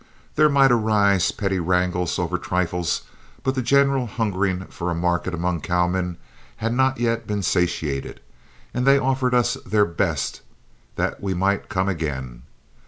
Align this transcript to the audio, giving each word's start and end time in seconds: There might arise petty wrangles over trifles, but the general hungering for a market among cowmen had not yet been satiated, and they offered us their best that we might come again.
There 0.35 0.49
might 0.49 0.71
arise 0.71 1.31
petty 1.31 1.59
wrangles 1.59 2.17
over 2.17 2.39
trifles, 2.39 3.03
but 3.43 3.53
the 3.53 3.61
general 3.61 4.07
hungering 4.07 4.65
for 4.65 4.89
a 4.89 4.95
market 4.95 5.31
among 5.31 5.61
cowmen 5.61 6.17
had 6.55 6.73
not 6.73 6.99
yet 6.99 7.27
been 7.27 7.43
satiated, 7.43 8.19
and 8.73 8.87
they 8.87 8.97
offered 8.97 9.35
us 9.35 9.57
their 9.63 9.85
best 9.85 10.41
that 10.95 11.21
we 11.21 11.35
might 11.35 11.69
come 11.69 11.87
again. 11.87 12.41